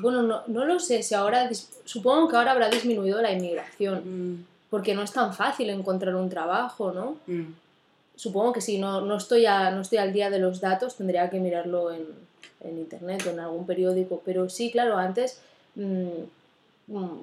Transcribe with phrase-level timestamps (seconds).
[0.00, 1.48] bueno, no, no lo sé si ahora,
[1.84, 6.28] supongo que ahora habrá disminuido la inmigración, Mm, porque no es tan fácil encontrar un
[6.28, 7.16] trabajo, ¿no?
[7.26, 7.54] mm.
[8.16, 11.30] Supongo que sí, no, no, estoy, a- no estoy al día de los datos, tendría
[11.30, 12.04] que mirarlo en,
[12.60, 15.40] en internet o en algún periódico, pero sí, claro, antes
[15.76, 16.24] mm,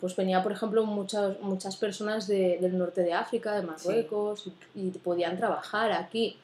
[0.00, 4.80] pues venía, por ejemplo, muchas, muchas personas de- del norte de África, de Marruecos, y,
[4.88, 6.36] y podían trabajar aquí.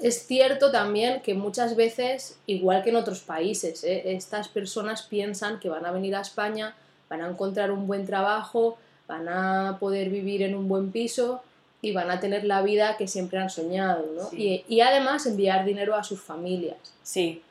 [0.00, 4.14] Es cierto también que muchas veces, igual que en otros países, ¿eh?
[4.14, 6.74] estas personas piensan que van a venir a España,
[7.08, 11.42] van a encontrar un buen trabajo, van a poder vivir en un buen piso
[11.82, 14.30] y van a tener la vida que siempre han soñado, ¿no?
[14.30, 14.64] Sí.
[14.68, 16.78] Y, y además enviar dinero a sus familias.
[17.02, 17.42] Sí,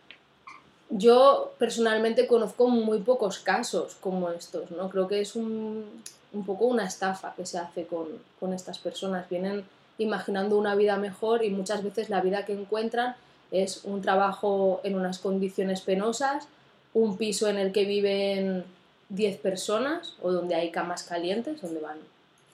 [0.90, 4.90] Yo personalmente conozco muy pocos casos como estos, ¿no?
[4.90, 5.86] Creo que es un,
[6.34, 8.08] un poco una estafa que se hace con,
[8.40, 9.30] con estas personas.
[9.30, 9.66] Vienen
[10.02, 13.16] imaginando una vida mejor y muchas veces la vida que encuentran
[13.52, 16.48] es un trabajo en unas condiciones penosas,
[16.94, 18.64] un piso en el que viven
[19.10, 21.98] 10 personas o donde hay camas calientes, donde van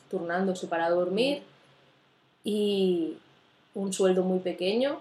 [0.10, 1.42] turnándose para dormir
[2.44, 3.18] y
[3.76, 5.00] un sueldo muy pequeño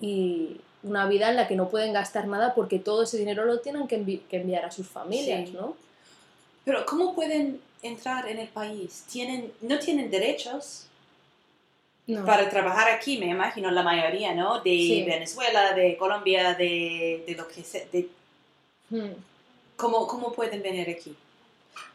[0.00, 3.58] y una vida en la que no pueden gastar nada porque todo ese dinero lo
[3.60, 5.54] tienen que, envi- que enviar a sus familias, Sí.
[5.56, 5.74] ¿no?
[6.64, 9.04] pero ¿cómo pueden entrar en el país?
[9.10, 10.86] ¿Tienen, ¿No tienen derechos
[12.06, 12.24] No.
[12.24, 13.18] para trabajar aquí?
[13.18, 14.56] Me imagino la mayoría, ¿no?
[14.60, 15.02] De Sí.
[15.04, 17.84] Venezuela, de Colombia, de, de lo que sea.
[17.92, 18.08] de-
[18.90, 19.10] Hmm.
[19.76, 21.14] ¿cómo, ¿Cómo pueden venir aquí?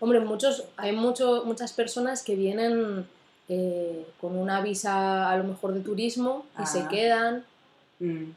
[0.02, 3.08] Hombre, muchos, hay mucho, muchas personas que vienen
[3.50, 6.88] eh, con una visa a lo mejor de turismo y se Ah.
[6.90, 7.46] quedan.
[8.00, 8.32] Mm,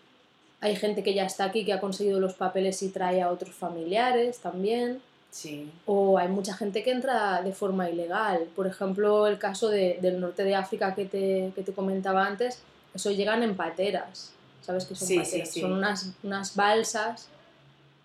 [0.61, 3.55] Hay gente que ya está aquí, que ha conseguido los papeles y trae a otros
[3.55, 5.03] familiares también.
[5.39, 5.69] Sí.
[5.87, 8.47] O hay mucha gente que entra de forma ilegal.
[8.55, 12.61] Por ejemplo, el caso de- del norte de África que te, que te comentaba antes,
[12.95, 14.31] eso llegan en pateras.
[14.63, 15.51] ¿Sabes qué son Sí, pateras?
[15.51, 15.61] sí.
[15.61, 17.29] Son unas, unas balsas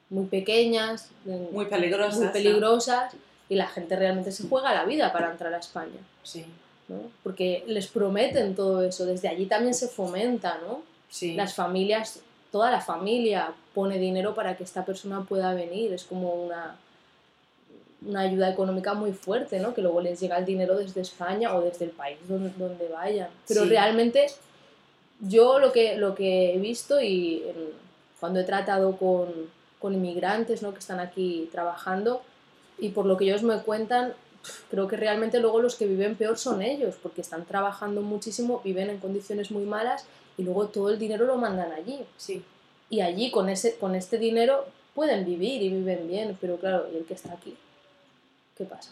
[0.09, 2.17] muy pequeñas, Muy peligrosas.
[2.19, 3.13] muy peligrosas,
[3.47, 5.99] y la gente realmente se juega la vida para entrar a España.
[6.23, 6.45] Sí,
[6.87, 6.97] ¿no?
[7.23, 9.05] Porque les prometen todo eso.
[9.05, 10.81] Desde allí también se fomenta, ¿no?
[11.09, 11.33] sí.
[11.35, 12.19] Las familias,
[12.51, 15.93] toda la familia pone dinero para que esta persona pueda venir.
[15.93, 16.75] Es como una,
[18.05, 19.73] una ayuda económica muy fuerte, ¿no?
[19.73, 23.27] Que luego les llega el dinero desde España o desde el país donde, donde vayan.
[23.47, 23.69] Pero Sí.
[23.69, 24.27] realmente
[25.19, 27.73] yo lo que, lo que he visto y en-
[28.19, 29.27] cuando he tratado con,
[29.79, 30.73] con inmigrantes ¿no?
[30.73, 32.21] que están aquí trabajando
[32.77, 34.13] y por lo que ellos me cuentan,
[34.71, 38.89] creo que realmente luego los que viven peor son ellos, porque están trabajando muchísimo, viven
[38.89, 40.05] en condiciones muy malas
[40.37, 41.99] y luego todo el dinero lo mandan allí.
[42.17, 42.43] sí.
[42.91, 44.65] Y allí con, ese, con este dinero
[44.95, 47.53] pueden vivir y viven bien, pero claro, ¿y el que está aquí?
[48.59, 48.91] ¿Qué pasa?